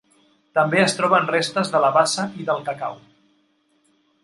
També 0.59 0.79
es 0.83 0.95
troben 0.99 1.29
restes 1.33 1.73
de 1.75 1.83
la 1.85 1.93
bassa 1.99 2.27
i 2.45 2.49
del 2.51 2.65
cacau. 2.71 2.99